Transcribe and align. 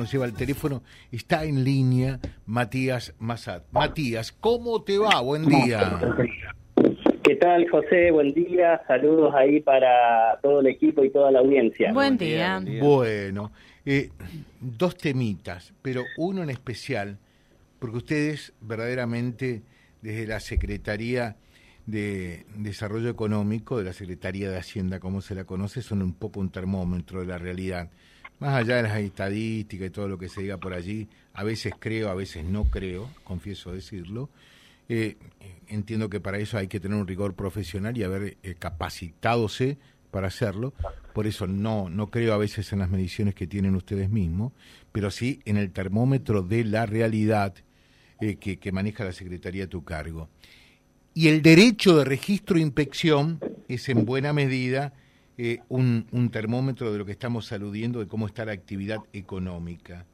nos 0.00 0.12
lleva 0.12 0.26
el 0.26 0.32
teléfono, 0.32 0.84
está 1.10 1.42
en 1.42 1.64
línea 1.64 2.20
Matías 2.46 3.14
Massad. 3.18 3.62
Matías, 3.72 4.30
¿cómo 4.30 4.80
te 4.84 4.96
va? 4.96 5.20
Buen 5.22 5.44
día. 5.46 5.98
¿Qué 7.24 7.34
tal, 7.34 7.68
José? 7.68 8.12
Buen 8.12 8.32
día. 8.32 8.80
Saludos 8.86 9.34
ahí 9.34 9.58
para 9.58 10.38
todo 10.40 10.60
el 10.60 10.68
equipo 10.68 11.02
y 11.02 11.10
toda 11.10 11.32
la 11.32 11.40
audiencia. 11.40 11.92
Buen 11.92 12.16
día. 12.16 12.62
Bueno, 12.80 13.50
eh, 13.84 14.10
dos 14.60 14.96
temitas, 14.96 15.74
pero 15.82 16.04
uno 16.16 16.44
en 16.44 16.50
especial, 16.50 17.18
porque 17.80 17.96
ustedes 17.96 18.52
verdaderamente 18.60 19.62
desde 20.00 20.28
la 20.28 20.38
Secretaría 20.38 21.34
de 21.86 22.46
Desarrollo 22.54 23.10
Económico, 23.10 23.78
de 23.78 23.84
la 23.86 23.92
Secretaría 23.92 24.48
de 24.48 24.58
Hacienda, 24.58 25.00
como 25.00 25.22
se 25.22 25.34
la 25.34 25.42
conoce, 25.42 25.82
son 25.82 26.02
un 26.02 26.14
poco 26.14 26.38
un 26.38 26.50
termómetro 26.50 27.18
de 27.18 27.26
la 27.26 27.38
realidad 27.38 27.90
más 28.38 28.54
allá 28.54 28.76
de 28.76 28.82
las 28.84 28.96
estadísticas 28.98 29.88
y 29.88 29.90
todo 29.90 30.08
lo 30.08 30.18
que 30.18 30.28
se 30.28 30.42
diga 30.42 30.58
por 30.58 30.74
allí, 30.74 31.08
a 31.34 31.44
veces 31.44 31.72
creo, 31.78 32.08
a 32.08 32.14
veces 32.14 32.44
no 32.44 32.64
creo, 32.64 33.10
confieso 33.24 33.72
decirlo, 33.72 34.30
eh, 34.88 35.16
entiendo 35.68 36.08
que 36.08 36.20
para 36.20 36.38
eso 36.38 36.56
hay 36.56 36.68
que 36.68 36.80
tener 36.80 36.98
un 36.98 37.06
rigor 37.06 37.34
profesional 37.34 37.96
y 37.96 38.02
haber 38.04 38.38
eh, 38.42 38.54
capacitadose 38.58 39.78
para 40.10 40.28
hacerlo, 40.28 40.72
por 41.12 41.26
eso 41.26 41.46
no, 41.46 41.90
no 41.90 42.06
creo 42.08 42.32
a 42.32 42.38
veces 42.38 42.72
en 42.72 42.78
las 42.78 42.88
mediciones 42.88 43.34
que 43.34 43.46
tienen 43.46 43.74
ustedes 43.74 44.08
mismos, 44.08 44.52
pero 44.92 45.10
sí 45.10 45.40
en 45.44 45.56
el 45.56 45.70
termómetro 45.70 46.42
de 46.42 46.64
la 46.64 46.86
realidad 46.86 47.54
eh, 48.20 48.36
que, 48.36 48.58
que 48.58 48.72
maneja 48.72 49.04
la 49.04 49.12
Secretaría 49.12 49.64
a 49.64 49.68
tu 49.68 49.84
cargo. 49.84 50.28
Y 51.12 51.28
el 51.28 51.42
derecho 51.42 51.96
de 51.96 52.04
registro 52.04 52.56
e 52.56 52.62
inspección 52.62 53.40
es 53.66 53.88
en 53.88 54.04
buena 54.04 54.32
medida 54.32 54.94
eh, 55.38 55.60
un, 55.68 56.06
un, 56.10 56.30
termómetro 56.30 56.92
de 56.92 56.98
lo 56.98 57.06
que 57.06 57.12
estamos 57.12 57.52
aludiendo, 57.52 58.00
de 58.00 58.08
cómo 58.08 58.26
está 58.26 58.44
la 58.44 58.52
actividad 58.52 58.98
económica. 59.12 60.04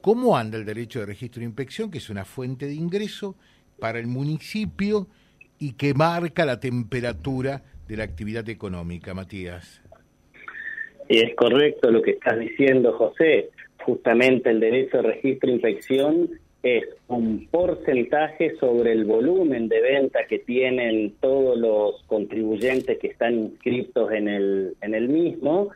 ¿Cómo 0.00 0.36
anda 0.36 0.58
el 0.58 0.64
derecho 0.64 0.98
de 1.00 1.06
registro 1.06 1.42
e 1.42 1.44
inspección, 1.44 1.90
que 1.90 1.98
es 1.98 2.10
una 2.10 2.24
fuente 2.24 2.66
de 2.66 2.74
ingreso 2.74 3.36
para 3.78 3.98
el 3.98 4.06
municipio 4.06 5.06
y 5.58 5.74
que 5.74 5.94
marca 5.94 6.44
la 6.44 6.58
temperatura 6.58 7.62
de 7.86 7.96
la 7.96 8.04
actividad 8.04 8.48
económica, 8.48 9.14
Matías? 9.14 9.82
Es 11.08 11.34
correcto 11.36 11.90
lo 11.90 12.02
que 12.02 12.12
estás 12.12 12.38
diciendo, 12.38 12.92
José. 12.94 13.50
Justamente 13.84 14.50
el 14.50 14.60
derecho 14.60 14.98
de 14.98 15.02
registro 15.04 15.48
e 15.48 15.52
inspección 15.52 16.30
es 16.62 16.84
un 17.08 17.46
porcentaje 17.50 18.56
sobre 18.56 18.92
el 18.92 19.04
volumen 19.04 19.68
de 19.68 19.80
venta 19.80 20.26
que 20.28 20.40
tienen 20.40 21.14
todos 21.20 21.58
los 21.58 22.02
contribuyentes 22.06 22.98
que 22.98 23.08
están 23.08 23.34
inscritos 23.34 24.12
en 24.12 24.28
el, 24.28 24.74
en 24.82 24.94
el 24.94 25.08
mismo. 25.08 25.70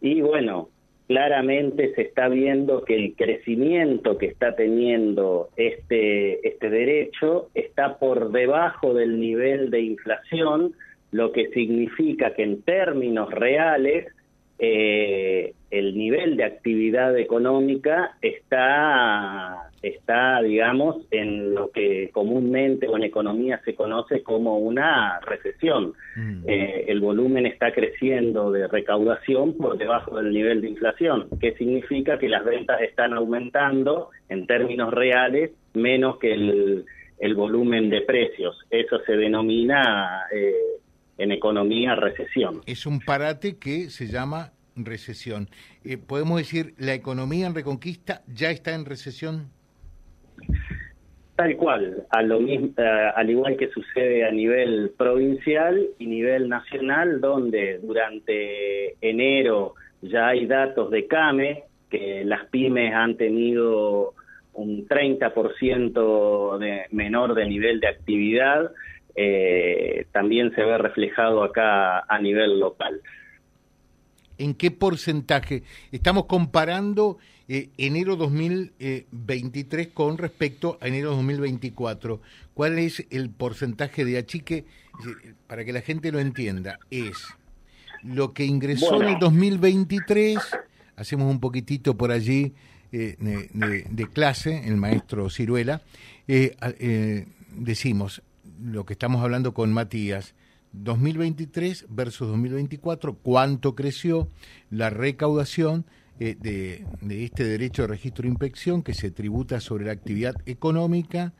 Y 0.00 0.20
bueno, 0.22 0.68
claramente 1.06 1.94
se 1.94 2.02
está 2.02 2.28
viendo 2.28 2.84
que 2.84 2.96
el 2.96 3.14
crecimiento 3.14 4.18
que 4.18 4.26
está 4.26 4.56
teniendo 4.56 5.50
este, 5.56 6.46
este 6.46 6.70
derecho 6.70 7.50
está 7.54 7.98
por 7.98 8.32
debajo 8.32 8.94
del 8.94 9.20
nivel 9.20 9.70
de 9.70 9.82
inflación, 9.82 10.72
lo 11.12 11.30
que 11.30 11.48
significa 11.50 12.34
que 12.34 12.42
en 12.42 12.62
términos 12.62 13.30
reales 13.30 14.08
eh, 14.58 15.52
el 15.70 15.98
nivel 15.98 16.36
de 16.36 16.44
actividad 16.44 17.18
económica 17.18 18.16
está, 18.22 19.43
está, 19.88 20.40
digamos, 20.42 20.96
en 21.10 21.54
lo 21.54 21.70
que 21.70 22.10
comúnmente 22.12 22.88
o 22.88 22.96
en 22.96 23.04
economía 23.04 23.60
se 23.64 23.74
conoce 23.74 24.22
como 24.22 24.58
una 24.58 25.20
recesión. 25.20 25.94
Mm. 26.16 26.48
Eh, 26.48 26.84
el 26.88 27.00
volumen 27.00 27.46
está 27.46 27.72
creciendo 27.72 28.50
de 28.50 28.66
recaudación 28.68 29.56
por 29.56 29.76
debajo 29.78 30.16
del 30.16 30.32
nivel 30.32 30.60
de 30.60 30.70
inflación, 30.70 31.28
que 31.40 31.52
significa 31.54 32.18
que 32.18 32.28
las 32.28 32.44
ventas 32.44 32.80
están 32.80 33.12
aumentando 33.12 34.10
en 34.28 34.46
términos 34.46 34.92
reales 34.92 35.50
menos 35.74 36.18
que 36.18 36.32
el, 36.32 36.84
el 37.18 37.34
volumen 37.34 37.90
de 37.90 38.00
precios. 38.02 38.58
Eso 38.70 38.98
se 39.06 39.16
denomina... 39.16 40.22
Eh, 40.32 40.52
en 41.18 41.32
economía 41.32 41.94
recesión. 41.94 42.62
Es 42.66 42.86
un 42.86 43.00
parate 43.00 43.56
que 43.56 43.90
se 43.90 44.08
llama 44.08 44.52
recesión. 44.76 45.48
Eh, 45.84 45.96
¿Podemos 45.96 46.38
decir 46.38 46.74
la 46.78 46.94
economía 46.94 47.46
en 47.46 47.54
Reconquista 47.54 48.22
ya 48.26 48.50
está 48.50 48.74
en 48.74 48.84
recesión? 48.84 49.50
Tal 51.36 51.56
cual, 51.56 52.04
a 52.10 52.22
lo 52.22 52.38
mismo, 52.38 52.68
eh, 52.76 53.10
al 53.14 53.28
igual 53.28 53.56
que 53.56 53.68
sucede 53.68 54.24
a 54.24 54.30
nivel 54.30 54.92
provincial 54.96 55.84
y 55.98 56.06
nivel 56.06 56.48
nacional, 56.48 57.20
donde 57.20 57.80
durante 57.82 58.94
enero 59.00 59.74
ya 60.00 60.28
hay 60.28 60.46
datos 60.46 60.92
de 60.92 61.08
CAME, 61.08 61.64
que 61.90 62.24
las 62.24 62.46
pymes 62.46 62.94
han 62.94 63.16
tenido 63.16 64.14
un 64.52 64.86
30% 64.86 66.58
de 66.58 66.82
menor 66.92 67.34
de 67.34 67.46
nivel 67.46 67.80
de 67.80 67.88
actividad, 67.88 68.70
eh, 69.16 70.06
también 70.12 70.54
se 70.54 70.62
ve 70.62 70.78
reflejado 70.78 71.42
acá 71.42 72.00
a 72.00 72.18
nivel 72.20 72.60
local. 72.60 73.00
¿En 74.38 74.54
qué 74.54 74.70
porcentaje? 74.70 75.62
Estamos 75.92 76.26
comparando 76.26 77.18
eh, 77.48 77.70
enero 77.78 78.16
2023 78.16 79.88
con 79.88 80.18
respecto 80.18 80.78
a 80.80 80.88
enero 80.88 81.10
2024. 81.10 82.20
¿Cuál 82.54 82.78
es 82.78 83.06
el 83.10 83.30
porcentaje 83.30 84.04
de 84.04 84.18
achique? 84.18 84.64
Para 85.46 85.64
que 85.64 85.72
la 85.72 85.80
gente 85.80 86.10
lo 86.12 86.20
entienda, 86.20 86.78
es 86.90 87.16
lo 88.02 88.32
que 88.32 88.44
ingresó 88.44 89.02
en 89.02 89.08
el 89.08 89.18
2023, 89.18 90.38
hacemos 90.96 91.30
un 91.30 91.40
poquitito 91.40 91.96
por 91.96 92.12
allí 92.12 92.54
eh, 92.92 93.16
de, 93.18 94.06
clase, 94.08 94.68
el 94.68 94.76
maestro 94.76 95.30
Ciruela, 95.30 95.82
eh, 96.28 97.26
decimos, 97.50 98.22
lo 98.62 98.84
que 98.84 98.92
estamos 98.92 99.22
hablando 99.22 99.52
con 99.54 99.72
Matías, 99.72 100.34
2023 100.74 101.86
versus 101.88 102.28
2024, 102.28 103.16
cuánto 103.22 103.74
creció 103.74 104.28
la 104.70 104.90
recaudación 104.90 105.84
eh, 106.20 106.36
de, 106.40 107.24
este 107.24 107.44
derecho 107.44 107.82
de 107.82 107.88
registro 107.88 108.22
de 108.22 108.28
inspección 108.28 108.82
que 108.82 108.94
se 108.94 109.10
tributa 109.10 109.60
sobre 109.60 109.86
la 109.86 109.92
actividad 109.92 110.34
económica 110.46 111.32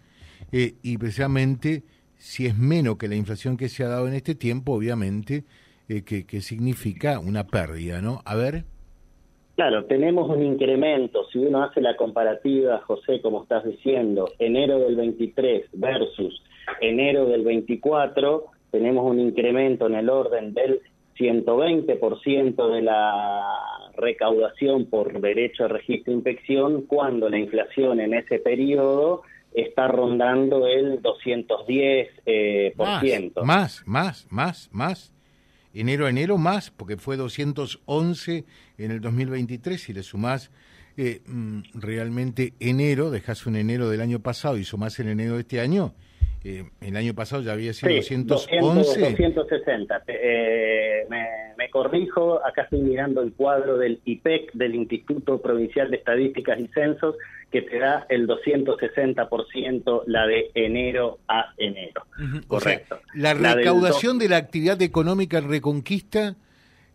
eh, 0.50 0.74
y 0.82 0.98
precisamente 0.98 1.84
si 2.16 2.46
es 2.46 2.56
menos 2.56 2.96
que 2.96 3.08
la 3.08 3.16
inflación 3.16 3.56
que 3.56 3.68
se 3.68 3.84
ha 3.84 3.88
dado 3.88 4.08
en 4.08 4.14
este 4.14 4.34
tiempo, 4.34 4.72
obviamente, 4.72 5.44
eh, 5.88 6.02
que, 6.02 6.40
significa 6.40 7.18
una 7.18 7.46
pérdida, 7.46 8.00
¿no? 8.00 8.22
A 8.24 8.34
ver. 8.34 8.64
Claro, 9.56 9.84
tenemos 9.84 10.28
un 10.28 10.42
incremento, 10.42 11.28
si 11.30 11.38
uno 11.38 11.62
hace 11.62 11.80
la 11.80 11.96
comparativa, 11.96 12.80
José, 12.86 13.20
como 13.20 13.42
estás 13.42 13.64
diciendo, 13.64 14.32
enero 14.38 14.80
del 14.80 14.96
23 14.96 15.66
versus 15.74 16.42
enero 16.80 17.26
del 17.26 17.44
24, 17.44 18.46
tenemos 18.74 19.08
un 19.08 19.20
incremento 19.20 19.86
en 19.86 19.94
el 19.94 20.10
orden 20.10 20.52
del 20.52 20.80
120% 21.16 22.74
de 22.74 22.82
la 22.82 23.44
recaudación 23.96 24.86
por 24.86 25.20
derecho 25.20 25.62
de 25.62 25.68
registro 25.68 26.12
e 26.12 26.16
inspección 26.16 26.82
cuando 26.82 27.28
la 27.28 27.38
inflación 27.38 28.00
en 28.00 28.14
ese 28.14 28.40
periodo 28.40 29.22
está 29.54 29.86
rondando 29.86 30.66
el 30.66 31.00
210%. 31.00 32.08
Eh, 32.26 32.74
por 32.76 33.44
más, 33.44 33.84
más, 33.86 34.26
más, 34.28 34.68
más. 34.72 35.12
Enero 35.72 36.06
a 36.06 36.10
enero 36.10 36.36
más, 36.36 36.72
porque 36.72 36.96
fue 36.96 37.16
211 37.16 38.44
en 38.78 38.90
el 38.90 39.00
2023, 39.00 39.80
si 39.80 39.92
le 39.92 40.02
sumás 40.02 40.50
eh, 40.96 41.20
mm, 41.26 41.60
realmente 41.74 42.54
enero, 42.58 43.12
dejas 43.12 43.46
un 43.46 43.54
enero 43.54 43.88
del 43.88 44.00
año 44.00 44.18
pasado 44.18 44.58
y 44.58 44.64
sumás 44.64 44.98
el 44.98 45.06
enero 45.10 45.34
de 45.34 45.42
este 45.42 45.60
año, 45.60 45.94
eh, 46.44 46.64
el 46.80 46.96
año 46.96 47.14
pasado 47.14 47.42
ya 47.42 47.52
había 47.52 47.72
sido 47.72 47.94
211. 47.94 49.00
260. 49.00 50.02
Eh, 50.08 51.06
me, 51.08 51.70
corrijo, 51.70 52.44
acá 52.46 52.62
estoy 52.62 52.80
mirando 52.80 53.22
el 53.22 53.32
cuadro 53.32 53.78
del 53.78 54.00
IPEC, 54.04 54.52
del 54.52 54.74
Instituto 54.74 55.40
Provincial 55.40 55.90
de 55.90 55.96
Estadísticas 55.96 56.60
y 56.60 56.68
Censos, 56.68 57.16
que 57.50 57.62
te 57.62 57.78
da 57.78 58.06
el 58.08 58.28
260% 58.28 60.02
la 60.06 60.26
de 60.26 60.50
enero 60.54 61.18
a 61.26 61.52
enero. 61.56 62.06
Correcto. 62.46 63.00
la 63.14 63.34
recaudación 63.34 64.18
de 64.18 64.28
la 64.28 64.36
actividad 64.36 64.80
económica 64.82 65.38
en 65.38 65.48
Reconquista 65.48 66.36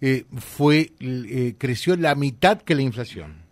eh, 0.01 0.23
fue 0.37 0.91
eh, 1.01 1.55
creció 1.57 1.95
la 1.97 2.15
mitad 2.15 2.61
que 2.61 2.75
la 2.75 2.81
inflación. 2.81 3.43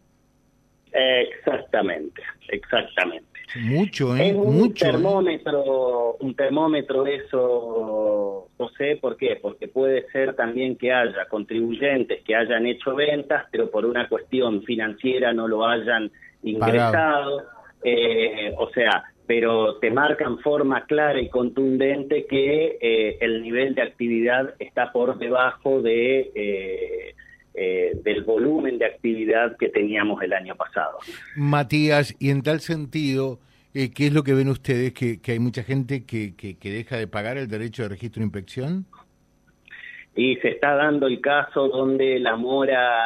Exactamente, 0.93 2.21
exactamente. 2.47 3.36
Mucho, 3.55 4.15
¿eh? 4.15 4.29
Es 4.29 4.35
un 4.35 4.57
Mucho, 4.57 4.85
¿eh? 4.85 4.91
termómetro, 4.91 6.17
un 6.19 6.35
termómetro 6.35 7.05
eso, 7.05 8.49
José, 8.57 8.97
¿por 9.01 9.15
qué? 9.15 9.37
Porque 9.41 9.67
puede 9.67 10.05
ser 10.11 10.35
también 10.35 10.75
que 10.75 10.91
haya 10.91 11.25
contribuyentes 11.29 12.23
que 12.23 12.35
hayan 12.35 12.65
hecho 12.65 12.95
ventas, 12.95 13.45
pero 13.51 13.71
por 13.71 13.85
una 13.85 14.07
cuestión 14.09 14.63
financiera 14.63 15.33
no 15.33 15.47
lo 15.47 15.65
hayan 15.65 16.11
ingresado. 16.43 17.43
Eh, 17.83 18.53
o 18.57 18.69
sea, 18.71 19.03
pero 19.27 19.77
te 19.77 19.91
marcan 19.91 20.39
forma 20.39 20.85
clara 20.85 21.19
y 21.19 21.29
contundente 21.29 22.25
que 22.25 22.77
eh, 22.81 23.17
el 23.21 23.41
nivel 23.41 23.75
de 23.75 23.81
actividad 23.81 24.55
está 24.57 24.91
por 24.91 25.17
debajo 25.17 25.81
de 25.81 26.31
eh, 26.33 27.15
del 27.57 28.23
volumen 28.23 28.77
de 28.77 28.85
actividad 28.85 29.57
que 29.57 29.69
teníamos 29.69 30.21
el 30.21 30.33
año 30.33 30.55
pasado. 30.55 30.99
Matías, 31.35 32.15
y 32.19 32.29
en 32.29 32.43
tal 32.43 32.59
sentido, 32.59 33.39
eh, 33.79 33.91
¿qué 33.93 34.07
es 34.07 34.13
lo 34.13 34.23
que 34.23 34.33
ven 34.33 34.49
ustedes? 34.49 34.91
¿Que, 34.91 35.19
hay 35.27 35.37
mucha 35.37 35.61
gente 35.61 36.03
que, 36.03 36.35
que, 36.35 36.71
deja 36.71 36.97
de 36.97 37.05
pagar 37.05 37.37
el 37.37 37.47
derecho 37.47 37.83
de 37.83 37.89
registro 37.89 38.21
de 38.21 38.25
inspección? 38.25 38.87
Y 40.15 40.37
se 40.37 40.49
está 40.49 40.73
dando 40.73 41.05
el 41.05 41.21
caso 41.21 41.67
donde 41.67 42.17
la 42.17 42.35
mora 42.37 43.03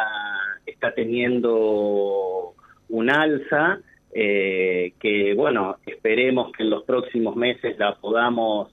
está 0.66 0.94
teniendo 0.94 2.54
un 2.88 3.10
alza, 3.10 3.80
eh, 4.14 4.94
que 5.02 5.34
bueno, 5.34 5.76
esperemos 5.86 6.54
que 6.54 6.64
en 6.64 6.70
los 6.70 6.84
próximos 6.84 7.36
meses 7.36 7.78
la 7.78 7.96
podamos 7.96 8.72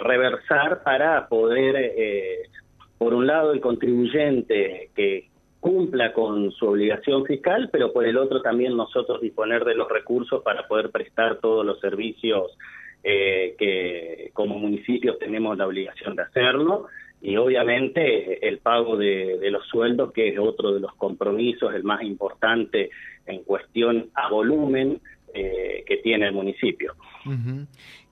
reversar 0.00 0.84
para 0.84 1.26
poder 1.26 1.92
por 3.00 3.14
un 3.14 3.26
lado 3.26 3.54
el 3.54 3.62
contribuyente 3.62 4.90
que 4.94 5.30
cumpla 5.58 6.12
con 6.12 6.52
su 6.52 6.66
obligación 6.66 7.24
fiscal, 7.24 7.70
pero 7.72 7.94
por 7.94 8.04
el 8.04 8.18
otro 8.18 8.42
también 8.42 8.76
nosotros 8.76 9.22
disponer 9.22 9.64
de 9.64 9.74
los 9.74 9.88
recursos 9.88 10.42
para 10.42 10.68
poder 10.68 10.90
prestar 10.90 11.38
todos 11.40 11.64
los 11.64 11.80
servicios 11.80 12.58
eh, 13.02 13.56
que 13.58 14.28
como 14.34 14.58
municipios 14.58 15.18
tenemos 15.18 15.56
la 15.56 15.66
obligación 15.66 16.14
de 16.14 16.24
hacerlo 16.24 16.88
y 17.22 17.38
obviamente 17.38 18.46
el 18.46 18.58
pago 18.58 18.98
de, 18.98 19.48
los 19.50 19.66
sueldos, 19.68 20.12
que 20.12 20.28
es 20.28 20.38
otro 20.38 20.74
de 20.74 20.80
los 20.80 20.94
compromisos, 20.96 21.74
el 21.74 21.84
más 21.84 22.02
importante 22.02 22.90
en 23.24 23.44
cuestión 23.44 24.10
a 24.12 24.28
volumen 24.28 25.00
eh, 25.32 25.84
que 25.86 25.96
tiene 25.96 26.26
el 26.26 26.34
municipio. 26.34 26.94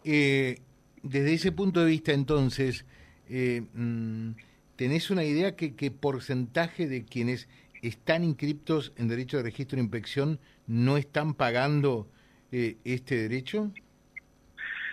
Eh, 0.03 0.57
desde 1.03 1.35
ese 1.35 1.53
punto 1.53 1.81
de 1.81 1.91
vista, 1.91 2.15
entonces, 2.15 2.87
mm, 3.29 4.31
¿tenés 4.79 5.11
una 5.11 5.25
idea 5.25 5.57
que 5.57 5.75
qué 5.75 5.91
porcentaje 5.91 6.87
de 6.87 7.05
quienes 7.05 7.49
están 7.83 8.23
inscriptos 8.23 8.95
en 8.97 9.09
derecho 9.09 9.37
de 9.37 9.43
registro 9.43 9.77
de 9.77 9.83
inspección 9.83 10.39
no 10.69 10.97
están 10.97 11.35
pagando 11.35 12.07
eh, 12.53 12.77
este 12.85 13.17
derecho? 13.17 13.73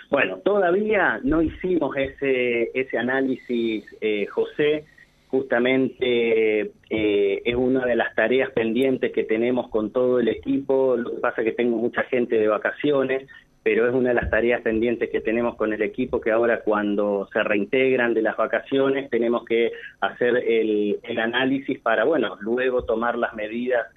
Bueno, 0.10 0.38
todavía 0.40 1.20
no 1.24 1.42
hicimos 1.42 1.96
ese, 1.98 2.72
ese 2.74 2.98
análisis, 2.98 3.86
eh, 4.02 4.26
José. 4.26 4.86
Justamente 5.28 6.72
eh, 6.90 7.42
es 7.46 7.56
una 7.56 7.86
de 7.86 7.96
las 7.96 8.16
tareas 8.16 8.52
pendientes 8.52 9.12
que 9.12 9.24
tenemos 9.24 9.70
con 9.70 9.92
todo 9.92 10.20
el 10.20 10.30
equipo. 10.30 10.98
Lo 10.98 11.12
que 11.12 11.22
pasa 11.22 11.42
es 11.42 11.46
que 11.46 11.54
tengo 11.54 11.78
mucha 11.78 12.04
gente 12.04 12.38
de 12.38 12.48
vacaciones 12.48 13.28
pero 13.66 13.90
es 13.90 13.96
una 13.96 14.10
de 14.10 14.16
las 14.16 14.30
tareas 14.30 14.62
pendientes 14.62 15.10
que 15.10 15.22
tenemos 15.22 15.56
con 15.56 15.74
el 15.74 15.82
equipo 15.82 16.22
que 16.22 16.30
ahora 16.30 16.62
cuando 16.62 17.28
se 17.34 17.42
reintegran 17.42 18.14
de 18.14 18.22
las 18.22 18.38
vacaciones 18.38 19.10
tenemos 19.10 19.44
que 19.44 19.72
hacer 20.02 20.38
el, 20.38 21.00
análisis 21.18 21.80
para, 21.80 22.04
bueno, 22.04 22.38
luego 22.42 22.84
tomar 22.84 23.18
las 23.18 23.34
medidas 23.34 23.88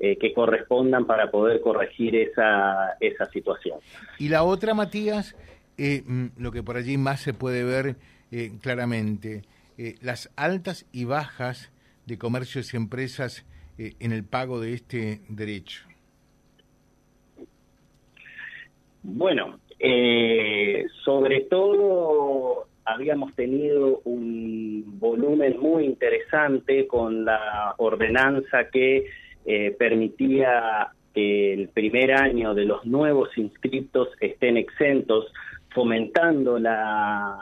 eh, 0.00 0.16
que 0.16 0.32
correspondan 0.32 1.04
para 1.04 1.30
poder 1.30 1.60
corregir 1.60 2.16
esa, 2.16 2.96
esa 3.00 3.26
situación. 3.26 3.80
Y 4.18 4.30
la 4.30 4.44
otra, 4.44 4.72
Matías, 4.72 5.36
eh, 5.76 6.04
mm, 6.06 6.28
lo 6.38 6.50
que 6.50 6.62
por 6.62 6.78
allí 6.78 6.96
más 6.96 7.20
se 7.20 7.34
puede 7.34 7.64
ver 7.64 7.96
eh, 8.32 8.52
claramente, 8.62 9.42
las 10.00 10.32
altas 10.36 10.86
y 10.90 11.04
bajas 11.04 11.70
de 12.06 12.16
comercios 12.16 12.72
y 12.72 12.78
empresas 12.78 13.44
en 13.76 14.10
el 14.10 14.24
pago 14.24 14.58
de 14.58 14.72
este 14.72 15.20
derecho. 15.28 15.87
Bueno, 19.02 19.60
eh, 19.78 20.86
sobre 21.04 21.42
todo 21.42 22.66
habíamos 22.84 23.34
tenido 23.34 24.00
un 24.04 24.98
volumen 24.98 25.58
muy 25.60 25.84
interesante 25.84 26.86
con 26.86 27.24
la 27.24 27.74
ordenanza 27.76 28.68
que 28.70 29.06
eh, 29.44 29.76
permitía 29.78 30.88
que 31.14 31.52
el 31.52 31.68
primer 31.68 32.12
año 32.12 32.54
de 32.54 32.64
los 32.64 32.84
nuevos 32.86 33.36
inscriptos 33.36 34.08
estén 34.20 34.56
exentos, 34.56 35.32
fomentando 35.70 36.58
la, 36.58 37.38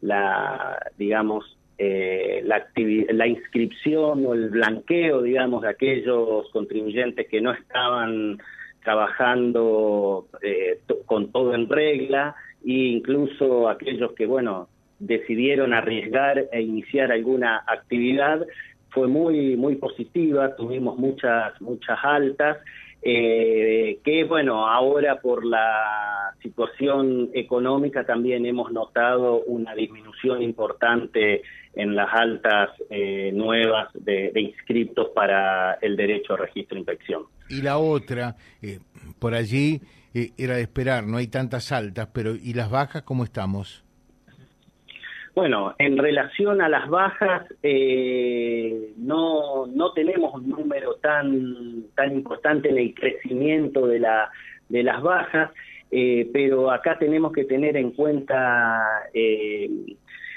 la 0.00 0.78
digamos, 0.98 1.56
eh, 1.78 2.42
la, 2.44 2.66
la 3.12 3.26
inscripción 3.26 4.26
o 4.26 4.34
el 4.34 4.50
blanqueo, 4.50 5.22
digamos, 5.22 5.62
de 5.62 5.70
aquellos 5.70 6.50
contribuyentes 6.50 7.26
que 7.28 7.40
no 7.40 7.52
estaban 7.52 8.38
trabajando 8.82 10.26
eh, 10.42 10.80
con 11.06 11.30
todo 11.32 11.54
en 11.54 11.68
regla 11.68 12.34
e 12.64 12.72
incluso 12.72 13.68
aquellos 13.68 14.12
que, 14.12 14.26
bueno, 14.26 14.68
decidieron 14.98 15.72
arriesgar 15.72 16.46
e 16.52 16.60
iniciar 16.60 17.10
alguna 17.10 17.64
actividad 17.66 18.46
fue 18.90 19.08
muy 19.08 19.56
muy 19.56 19.76
positiva, 19.76 20.56
tuvimos 20.56 20.98
muchas 20.98 21.58
muchas 21.60 21.98
altas 22.02 22.58
eh, 23.02 23.98
que 24.04 24.24
bueno, 24.24 24.66
ahora 24.68 25.20
por 25.20 25.44
la 25.44 26.34
situación 26.42 27.30
económica 27.32 28.04
también 28.04 28.44
hemos 28.44 28.72
notado 28.72 29.42
una 29.44 29.74
disminución 29.74 30.42
importante 30.42 31.42
en 31.74 31.94
las 31.94 32.08
altas 32.12 32.70
eh, 32.90 33.30
nuevas 33.32 33.88
de, 33.94 34.32
inscriptos 34.34 35.08
para 35.14 35.74
el 35.74 35.96
derecho 35.96 36.34
a 36.34 36.38
registro 36.38 36.76
e 36.76 36.80
inspección. 36.80 37.24
Y 37.48 37.62
la 37.62 37.78
otra, 37.78 38.36
eh, 38.60 38.80
por 39.18 39.34
allí 39.34 39.80
era 40.12 40.56
de 40.56 40.62
esperar, 40.62 41.06
no 41.06 41.18
hay 41.18 41.28
tantas 41.28 41.72
altas, 41.72 42.08
pero 42.12 42.34
¿y 42.34 42.52
las 42.54 42.70
bajas 42.70 43.02
cómo 43.02 43.24
estamos? 43.24 43.84
Bueno, 45.34 45.74
en 45.78 45.96
relación 45.96 46.60
a 46.60 46.68
las 46.68 46.88
bajas, 46.88 47.46
eh, 47.62 48.92
no, 48.96 49.66
no 49.66 49.92
tenemos 49.92 50.34
un 50.34 50.48
número 50.50 50.94
tan, 50.96 51.84
tan 51.94 52.12
importante 52.12 52.68
en 52.68 52.78
el 52.78 52.94
crecimiento 52.94 53.86
de, 53.86 54.00
la, 54.00 54.30
de 54.68 54.82
las 54.82 55.00
bajas, 55.00 55.52
eh, 55.92 56.28
pero 56.32 56.70
acá 56.70 56.98
tenemos 56.98 57.32
que 57.32 57.44
tener 57.44 57.76
en 57.76 57.92
cuenta, 57.92 59.08
eh, 59.14 59.70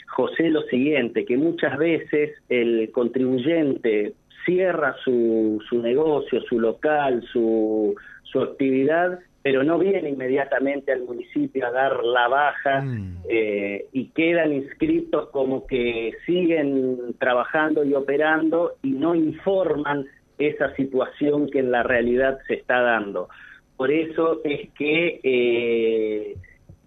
José, 0.07 0.49
lo 0.49 0.61
siguiente, 0.63 1.25
que 1.25 1.37
muchas 1.37 1.75
veces 1.77 2.31
el 2.49 2.91
contribuyente 2.91 4.13
cierra 4.45 4.95
su, 5.03 5.59
su 5.69 5.81
negocio, 5.81 6.41
su 6.43 6.59
local, 6.59 7.23
su, 7.31 7.95
su 8.23 8.41
actividad 8.41 9.19
pero 9.43 9.61
no 9.63 9.77
viene 9.77 10.09
inmediatamente 10.09 10.93
al 10.93 11.03
municipio 11.03 11.67
a 11.67 11.71
dar 11.71 12.03
la 12.03 12.29
baja 12.29 12.81
mm. 12.81 13.17
eh, 13.29 13.85
y 13.91 14.07
quedan 14.07 14.53
inscritos 14.53 15.29
como 15.31 15.67
que 15.67 16.13
siguen 16.25 17.13
trabajando 17.19 17.83
y 17.83 17.93
operando 17.93 18.77
y 18.81 18.91
no 18.91 19.13
informan 19.13 20.05
esa 20.37 20.73
situación 20.75 21.49
que 21.49 21.59
en 21.59 21.71
la 21.71 21.83
realidad 21.83 22.39
se 22.47 22.55
está 22.55 22.81
dando. 22.81 23.27
Por 23.75 23.91
eso 23.91 24.39
es 24.45 24.69
que 24.77 25.19
eh, 25.23 26.37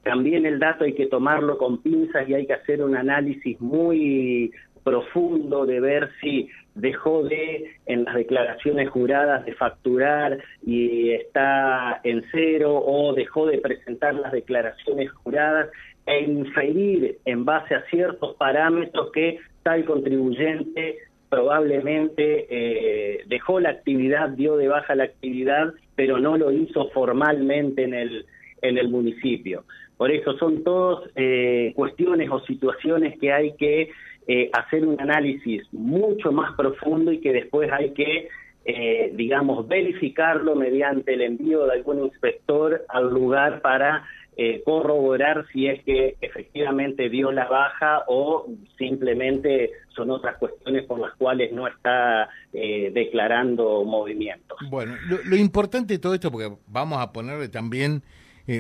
también 0.02 0.46
el 0.46 0.58
dato 0.58 0.84
hay 0.84 0.94
que 0.94 1.06
tomarlo 1.06 1.58
con 1.58 1.82
pinzas 1.82 2.26
y 2.26 2.34
hay 2.34 2.46
que 2.46 2.54
hacer 2.54 2.82
un 2.82 2.96
análisis 2.96 3.60
muy 3.60 4.50
profundo 4.86 5.66
de 5.66 5.80
ver 5.80 6.10
si 6.20 6.48
dejó 6.76 7.24
de, 7.24 7.72
en 7.86 8.04
las 8.04 8.14
declaraciones 8.14 8.88
juradas, 8.88 9.44
de 9.44 9.52
facturar 9.54 10.38
y 10.64 11.10
está 11.10 12.00
en 12.04 12.24
cero 12.30 12.84
o 12.86 13.12
dejó 13.12 13.46
de 13.46 13.58
presentar 13.58 14.14
las 14.14 14.30
declaraciones 14.30 15.10
juradas 15.10 15.70
e 16.06 16.22
inferir 16.22 17.18
en 17.24 17.44
base 17.44 17.74
a 17.74 17.82
ciertos 17.90 18.36
parámetros 18.36 19.10
que 19.10 19.40
tal 19.64 19.84
contribuyente 19.84 20.98
probablemente 21.28 22.46
eh, 22.48 23.24
dejó 23.26 23.58
la 23.58 23.70
actividad, 23.70 24.28
dio 24.28 24.56
de 24.56 24.68
baja 24.68 24.94
la 24.94 25.04
actividad, 25.04 25.74
pero 25.96 26.18
no 26.18 26.36
lo 26.36 26.52
hizo 26.52 26.90
formalmente 26.90 27.82
en 27.82 27.94
el, 27.94 28.24
en 28.62 28.78
el 28.78 28.88
municipio. 28.88 29.64
Por 29.96 30.12
eso 30.12 30.36
son 30.38 30.62
todas 30.62 31.10
eh, 31.16 31.72
cuestiones 31.74 32.30
o 32.30 32.38
situaciones 32.40 33.18
que 33.18 33.32
hay 33.32 33.56
que 33.56 33.90
eh, 34.28 34.50
hacer 34.52 34.84
un 34.84 35.00
análisis 35.00 35.62
mucho 35.72 36.32
más 36.32 36.52
profundo 36.56 37.12
y 37.12 37.20
que 37.20 37.32
después 37.32 37.70
hay 37.70 37.92
que, 37.92 38.28
eh, 38.64 39.12
digamos, 39.14 39.68
verificarlo 39.68 40.56
mediante 40.56 41.14
el 41.14 41.22
envío 41.22 41.64
de 41.66 41.74
algún 41.74 42.02
inspector 42.02 42.84
al 42.88 43.08
lugar 43.08 43.62
para 43.62 44.04
eh, 44.36 44.62
corroborar 44.64 45.46
si 45.52 45.68
es 45.68 45.80
que 45.84 46.16
efectivamente 46.20 47.08
dio 47.08 47.30
la 47.30 47.46
baja 47.46 48.02
o 48.08 48.46
simplemente 48.76 49.70
son 49.94 50.10
otras 50.10 50.38
cuestiones 50.38 50.84
por 50.86 50.98
las 50.98 51.14
cuales 51.14 51.52
no 51.52 51.68
está 51.68 52.28
declarando 52.52 53.84
movimientos. 53.84 54.58
Bueno, 54.70 54.96
lo, 55.08 55.36
importante 55.36 55.94
de 55.94 55.98
todo 56.00 56.14
esto, 56.14 56.32
porque 56.32 56.50
vamos 56.66 56.98
a 56.98 57.12
ponerle 57.12 57.48
también 57.48 58.02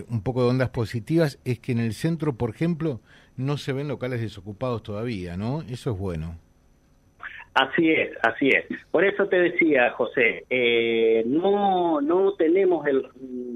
un 0.08 0.22
poco 0.22 0.42
de 0.42 0.50
ondas 0.50 0.70
positivas, 0.70 1.40
es 1.44 1.58
que 1.58 1.72
en 1.72 1.78
el 1.78 1.92
centro, 1.92 2.34
por 2.34 2.50
ejemplo, 2.50 3.00
no 3.36 3.56
se 3.56 3.72
ven 3.72 3.88
locales 3.88 4.20
desocupados 4.20 4.82
todavía, 4.82 5.36
¿no? 5.36 5.62
Eso 5.62 5.92
es 5.92 5.98
bueno. 5.98 6.38
Así 7.54 7.90
es, 7.90 8.10
así 8.22 8.48
es. 8.48 8.66
Por 8.90 9.04
eso 9.04 9.28
te 9.28 9.36
decía, 9.36 9.90
José, 9.92 10.44
eh, 10.50 11.22
no, 11.26 12.00
no 12.02 12.34
tenemos 12.34 12.86
el 12.86 13.06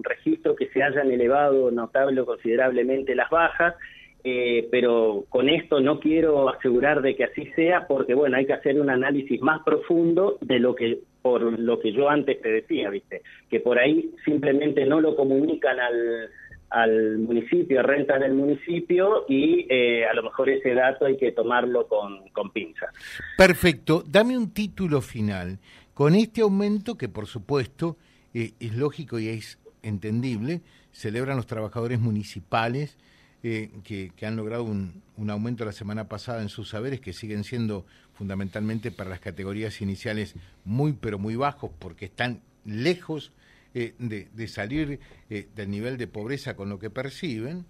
registro 0.03 0.57
que 0.57 0.69
se 0.69 0.83
hayan 0.83 1.11
elevado 1.11 1.71
notable 1.71 2.21
o 2.23 2.27
considerablemente 2.27 3.15
las 3.15 3.29
bajas 3.29 3.75
eh, 4.23 4.69
pero 4.71 5.25
con 5.31 5.49
esto 5.49 5.81
no 5.81 5.99
quiero 5.99 6.51
asegurar 6.51 7.01
de 7.01 7.17
que 7.17 7.25
así 7.25 7.47
sea 7.57 7.87
porque 7.87 8.13
bueno 8.13 8.37
hay 8.37 8.45
que 8.45 8.53
hacer 8.53 8.79
un 8.79 8.91
análisis 8.91 9.41
más 9.41 9.63
profundo 9.63 10.37
de 10.43 10.59
lo 10.59 10.75
que 10.75 10.99
por 11.23 11.59
lo 11.59 11.81
que 11.81 11.93
yo 11.93 12.09
antes 12.09 12.41
te 12.41 12.51
decía 12.51 12.91
viste 12.91 13.23
que 13.49 13.61
por 13.61 13.79
ahí 13.79 14.11
simplemente 14.25 14.87
no 14.87 15.01
lo 15.01 15.17
comunican 15.17 15.79
al 15.79 16.31
al 16.71 17.19
municipio, 17.19 17.83
rentas 17.83 18.21
del 18.21 18.33
municipio 18.33 19.25
y 19.29 19.67
eh, 19.69 20.07
a 20.07 20.15
lo 20.15 20.23
mejor 20.23 20.49
ese 20.51 20.73
dato 20.73 21.05
hay 21.05 21.17
que 21.17 21.33
tomarlo 21.33 21.89
con, 21.89 22.29
con 22.29 22.51
pinzas. 22.53 22.91
Perfecto, 23.37 24.05
dame 24.07 24.39
un 24.39 24.53
título 24.53 25.01
final. 25.01 25.59
Con 25.95 26.15
este 26.15 26.43
aumento 26.43 26.97
que 26.97 27.09
por 27.09 27.27
supuesto 27.27 27.97
eh, 28.33 28.53
es 28.61 28.77
lógico 28.77 29.19
y 29.19 29.29
es 29.29 29.59
entendible, 29.83 30.61
celebran 30.93 31.37
los 31.37 31.47
trabajadores 31.47 31.99
municipales 31.99 32.97
eh, 33.43 33.71
que, 33.85 34.13
han 34.27 34.37
logrado 34.37 34.65
un, 34.65 35.03
aumento 35.31 35.65
la 35.65 35.73
semana 35.73 36.09
pasada 36.09 36.43
en 36.43 36.49
sus 36.49 36.69
saberes, 36.71 37.01
que 37.01 37.13
siguen 37.13 37.45
siendo 37.45 37.87
fundamentalmente 38.13 38.91
para 38.91 39.11
las 39.11 39.21
categorías 39.21 39.81
iniciales 39.81 40.35
muy, 40.65 40.93
pero 40.93 41.19
muy 41.19 41.37
bajos, 41.37 41.71
porque 41.79 42.07
están 42.07 42.43
lejos 42.65 43.33
eh, 43.75 43.95
de, 43.99 44.49
salir 44.49 45.01
eh, 45.31 45.49
del 45.57 45.71
nivel 45.71 45.97
de 45.97 46.07
pobreza 46.07 46.55
con 46.55 46.69
lo 46.69 46.79
que 46.79 46.91
perciben. 46.91 47.67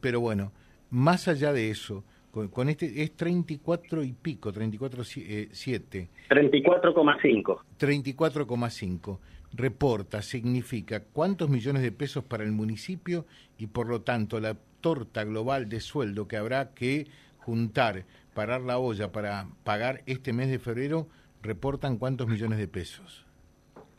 pero 0.00 0.20
bueno, 0.20 0.52
más 0.90 1.28
allá 1.28 1.52
de 1.52 1.70
eso, 1.70 2.04
con, 2.30 2.68
este 2.68 3.02
es 3.02 3.16
34 3.16 4.04
y 4.04 4.12
pico, 4.12 4.52
34,7. 4.52 6.08
34,5. 6.28 7.60
34,5 7.78 9.18
reporta, 9.54 10.22
significa 10.22 11.02
cuántos 11.12 11.48
millones 11.48 11.82
de 11.82 11.92
pesos 11.92 12.24
para 12.24 12.44
el 12.44 12.52
municipio 12.52 13.24
y 13.58 13.68
por 13.68 13.88
lo 13.88 14.02
tanto 14.02 14.40
la 14.40 14.56
torta 14.80 15.24
global 15.24 15.68
de 15.68 15.80
sueldo 15.80 16.28
que 16.28 16.36
habrá 16.36 16.74
que 16.74 17.06
juntar, 17.38 18.04
parar 18.34 18.60
la 18.60 18.78
olla 18.78 19.10
para 19.10 19.46
pagar 19.64 20.02
este 20.06 20.32
mes 20.32 20.50
de 20.50 20.58
febrero, 20.58 21.06
reportan 21.42 21.98
cuántos 21.98 22.28
millones 22.28 22.58
de 22.58 22.68
pesos. 22.68 23.26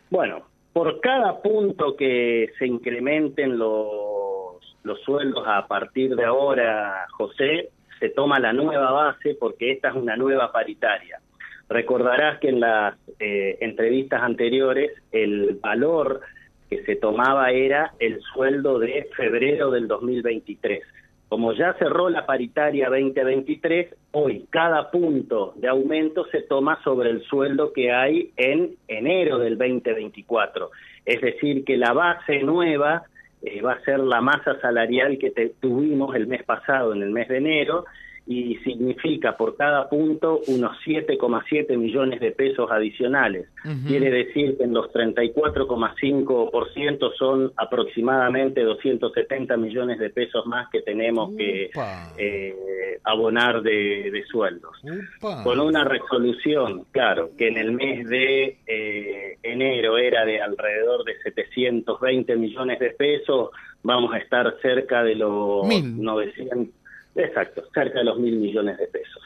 Bueno, 0.10 0.46
por 0.74 1.00
cada 1.02 1.42
punto 1.42 1.96
que 1.96 2.52
se 2.58 2.68
incrementen 2.68 3.58
los, 3.58 4.78
los 4.84 5.02
sueldos 5.02 5.44
a 5.48 5.68
partir 5.68 6.16
de 6.16 6.26
ahora, 6.26 7.08
José, 7.18 7.70
se 8.00 8.10
toma 8.10 8.40
la 8.40 8.54
nueva 8.54 8.92
base 8.92 9.36
porque 9.40 9.72
esta 9.72 9.90
es 9.90 9.96
una 9.96 10.16
nueva 10.16 10.52
paritaria. 10.52 11.20
Recordarás 11.68 12.40
que 12.40 12.50
en 12.50 12.62
las 12.62 12.96
eh, 13.20 13.58
entrevistas 13.62 14.22
anteriores 14.24 14.92
el 15.12 15.60
valor 15.62 16.22
que 16.70 16.84
se 16.84 16.96
tomaba 16.96 17.52
era 17.52 17.94
el 18.00 18.22
sueldo 18.34 18.80
de 18.80 19.08
febrero 19.16 19.72
del 19.72 19.88
2023. 19.88 20.82
Como 21.28 21.54
ya 21.54 21.74
cerró 21.74 22.10
la 22.10 22.26
paritaria 22.26 22.90
2023, 22.90 23.94
hoy 24.14 24.48
cada 24.50 24.90
punto 24.90 25.54
de 25.58 25.68
aumento 25.68 26.26
se 26.32 26.42
toma 26.42 26.82
sobre 26.84 27.12
el 27.12 27.22
sueldo 27.24 27.72
que 27.72 27.92
hay 27.92 28.32
en 28.36 28.76
enero 28.88 29.38
del 29.38 29.58
2024. 29.58 30.72
Es 31.06 31.22
decir, 31.22 31.64
que 31.66 31.78
la 31.78 31.94
base 31.94 32.40
nueva 32.42 33.04
eh, 33.42 33.62
va 33.62 33.74
a 33.74 33.82
ser 33.82 34.00
la 34.00 34.22
masa 34.22 34.60
salarial 34.60 35.18
que 35.18 35.32
tuvimos 35.60 36.16
el 36.16 36.28
mes 36.28 36.44
pasado, 36.44 36.94
en 36.94 37.04
el 37.04 37.12
mes 37.12 37.28
de 37.28 37.38
enero, 37.38 37.86
y 38.30 38.56
significa 38.58 39.36
por 39.36 39.58
cada 39.58 39.90
punto 39.90 40.42
unos 40.50 40.78
7,7 40.86 41.76
millones 41.76 42.20
de 42.20 42.32
pesos 42.32 42.70
adicionales. 42.70 43.48
Quiere 43.88 44.12
decir 44.12 44.56
que 44.56 44.66
en 44.66 44.76
los 44.76 44.94
34,5% 44.94 47.12
son 47.18 47.52
aproximadamente 47.58 48.62
270 48.62 49.58
millones 49.58 49.98
de 49.98 50.12
pesos 50.12 50.46
más 50.46 50.70
que 50.70 50.84
tenemos 50.84 51.36
que 51.36 51.72
eh, 52.20 53.00
abonar 53.04 53.64
de, 53.64 54.24
sueldos. 54.30 54.78
Con 55.20 55.60
una 55.60 55.84
resolución, 55.84 56.86
claro, 56.92 57.32
que 57.36 57.48
en 57.48 57.58
el 57.58 57.72
mes 57.72 58.08
de 58.08 58.60
eh, 58.68 59.40
enero 59.42 59.98
era 59.98 60.24
de 60.24 60.40
alrededor 60.40 61.04
de 61.04 61.20
720 61.24 62.36
millones 62.36 62.78
de 62.78 62.92
pesos, 62.92 63.50
vamos 63.82 64.14
a 64.14 64.20
estar 64.20 64.56
cerca 64.62 65.04
de 65.04 65.16
los 65.16 65.68
900 65.68 66.68
Exacto, 67.16 67.64
cerca 67.74 68.00
de 68.00 68.06
los 68.06 68.20
mil 68.20 68.38
millones 68.38 68.78
de 68.78 68.88
pesos. 68.88 69.24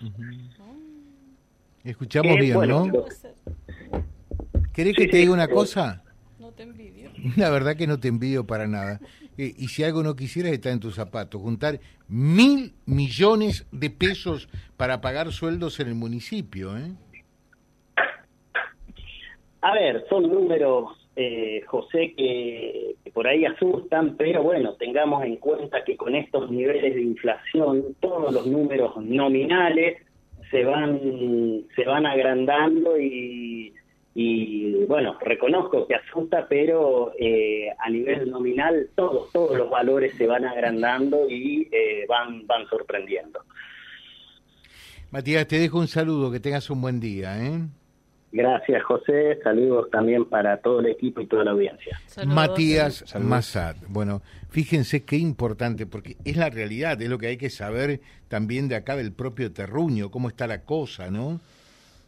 Escuchamos 1.84 2.38
bien, 2.38 2.60
¿no? 2.68 2.86
¿Querés 4.74 4.96
que 4.96 5.08
te 5.08 5.18
diga 5.18 5.34
una 5.34 5.48
cosa? 5.48 6.04
No 6.40 6.52
te 6.52 6.64
envidio. 6.64 7.12
La 7.38 7.50
verdad 7.50 7.76
que 7.76 7.88
no 7.88 8.00
te 8.00 8.08
envidio 8.08 8.46
para 8.46 8.68
nada. 8.68 9.00
Eh, 9.38 9.54
y 9.58 9.68
si 9.68 9.84
algo 9.84 10.04
no 10.04 10.16
quisieras, 10.16 10.52
está 10.52 10.72
en 10.72 10.80
tus 10.80 10.96
zapatos. 10.96 11.42
Juntar 11.42 11.80
mil 12.08 12.74
millones 12.86 13.66
de 13.72 13.90
pesos 13.90 14.50
para 14.78 15.02
pagar 15.02 15.32
sueldos 15.32 15.80
en 15.80 15.90
el 15.90 15.96
municipio, 15.96 16.78
¿eh? 16.78 16.92
A 19.62 19.74
ver, 19.74 20.06
son 20.10 20.24
números 20.24 21.03
eh, 21.16 21.62
José, 21.68 22.14
que, 22.18 22.96
por 23.14 23.28
ahí 23.28 23.46
asustan, 23.46 24.16
pero 24.18 24.44
bueno, 24.44 24.74
tengamos 24.76 25.24
en 25.24 25.38
cuenta 25.38 25.84
que 25.84 25.96
con 25.96 26.16
estos 26.16 26.50
niveles 26.50 26.96
de 26.96 27.02
inflación, 27.02 27.96
todos 28.00 28.34
los 28.34 28.48
números 28.48 28.98
nominales 28.98 30.02
se 30.50 30.64
van, 30.64 31.00
se 31.76 31.86
van 31.86 32.06
agrandando 32.06 33.00
y, 33.00 33.74
y 34.16 34.86
bueno, 34.86 35.18
reconozco 35.22 35.88
que 35.88 35.96
asusta, 35.96 36.48
pero 36.48 37.14
eh, 37.20 37.70
a 37.80 37.90
nivel 37.90 38.30
nominal 38.30 38.90
todos, 38.96 39.32
todos 39.32 39.58
los 39.58 39.70
valores 39.70 40.16
se 40.16 40.28
van 40.28 40.46
agrandando 40.46 41.30
y 41.30 41.68
eh, 41.72 42.06
van, 42.08 42.46
van 42.46 42.68
sorprendiendo. 42.68 43.40
Matías, 45.12 45.48
te 45.48 45.60
dejo 45.60 45.78
un 45.78 45.88
saludo, 45.88 46.32
que 46.32 46.40
tengas 46.40 46.70
un 46.70 46.82
buen 46.82 47.00
día. 47.00 47.38
¿eh? 47.44 47.62
Gracias, 48.34 48.82
José. 48.84 49.40
Saludos 49.44 49.92
también 49.92 50.26
para 50.26 50.58
todo 50.58 50.80
el 50.80 50.88
equipo 50.88 51.22
y 51.22 51.28
toda 51.28 51.44
la 51.44 51.52
audiencia. 51.52 52.00
Matías 52.26 53.06
Massad. 53.22 53.76
Bueno, 53.90 54.24
fíjense 54.50 55.04
qué 55.04 55.18
importante, 55.18 55.86
porque 55.86 56.18
es 56.26 56.36
la 56.36 56.50
realidad, 56.50 57.00
es 57.00 57.10
lo 57.10 57.20
que 57.20 57.28
hay 57.28 57.38
que 57.38 57.52
saber 57.52 58.02
también 58.30 58.68
de 58.68 58.76
acá 58.76 58.96
del 58.96 59.12
propio 59.12 59.52
terruño, 59.52 60.10
cómo 60.10 60.30
está 60.30 60.48
la 60.48 60.64
cosa, 60.64 61.12
¿no? 61.12 61.42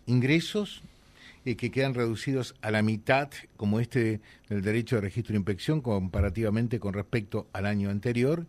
Ingresos 0.08 0.82
eh, 1.46 1.55
que 1.55 1.70
quedan 1.70 1.94
reducidos 1.94 2.55
a 2.63 2.72
la 2.72 2.82
mitad, 2.82 3.29
como 3.55 3.79
este 3.79 4.20
del 4.50 4.63
derecho 4.63 4.96
de 4.96 5.03
registro 5.03 5.34
de 5.34 5.38
inspección, 5.38 5.82
comparativamente 5.82 6.79
con 6.79 6.96
respecto 6.96 7.46
al 7.53 7.67
año 7.67 7.91
anterior, 7.91 8.48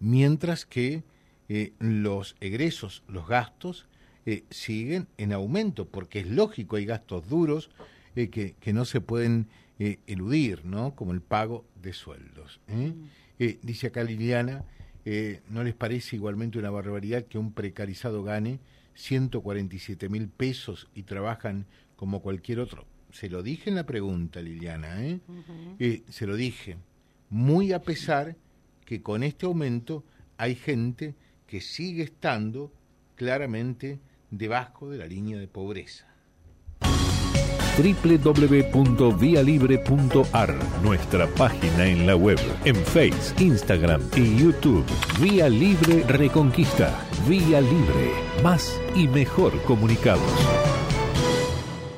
mientras 0.00 0.64
que 0.64 1.02
eh, 1.50 1.74
los 1.78 2.36
egresos, 2.40 3.02
los 3.06 3.28
gastos, 3.28 3.86
eh, 4.28 4.42
siguen 4.50 5.06
en 5.18 5.32
aumento, 5.32 5.86
porque 5.86 6.18
es 6.18 6.26
lógico, 6.26 6.74
hay 6.74 6.84
gastos 6.84 7.28
duros 7.28 7.70
eh, 8.16 8.28
que, 8.28 8.56
que, 8.58 8.72
no 8.72 8.84
se 8.84 9.00
pueden 9.00 9.46
eh, 9.78 10.00
eludir, 10.08 10.64
¿no? 10.64 10.96
Como 10.96 11.12
el 11.12 11.20
pago 11.20 11.64
de 11.80 11.92
sueldos. 11.92 12.60
Mm. 12.66 12.90
dice 13.62 13.86
acá 13.86 14.02
Liliana, 14.02 14.64
¿no 15.48 15.62
les 15.62 15.74
parece 15.74 16.16
igualmente 16.16 16.58
una 16.58 16.70
barbaridad 16.70 17.26
que 17.26 17.38
un 17.38 17.52
precarizado 17.52 18.24
gane 18.24 18.58
147 18.94 20.08
mil 20.08 20.28
pesos 20.28 20.88
y 20.92 21.04
trabajan 21.04 21.66
como 21.94 22.20
cualquier 22.20 22.58
otro? 22.58 22.84
Se 23.12 23.30
lo 23.30 23.44
dije 23.44 23.70
en 23.70 23.76
la 23.76 23.86
pregunta, 23.86 24.42
Liliana, 24.42 24.96
se 26.08 26.26
lo 26.26 26.34
dije. 26.34 26.78
Muy 27.30 27.72
a 27.72 27.82
pesar 27.82 28.34
que 28.84 29.02
con 29.02 29.22
este 29.22 29.46
aumento 29.46 30.02
hay 30.36 30.56
gente 30.56 31.14
que 31.46 31.60
sigue 31.60 32.02
estando 32.02 32.72
claramente 33.14 34.00
debajo 34.30 34.90
de 34.90 34.98
la 34.98 35.06
línea 35.06 35.38
de 35.38 35.48
pobreza 35.48 36.06
www.vialibre.ar, 37.76 40.54
nuestra 40.82 41.26
página 41.26 41.86
en 41.86 42.06
la 42.06 42.16
web, 42.16 42.38
en 42.64 42.76
Face, 42.76 43.34
Instagram 43.38 44.00
y 44.16 44.38
YouTube. 44.38 44.86
Vía 45.20 45.46
Libre 45.48 46.04
Reconquista. 46.04 46.94
Vía 47.28 47.60
Libre. 47.60 48.12
Más 48.42 48.80
y 48.94 49.08
mejor 49.08 49.60
comunicados. 49.62 50.22